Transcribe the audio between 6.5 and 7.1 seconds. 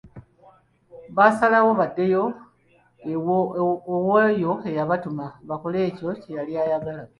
ayagala.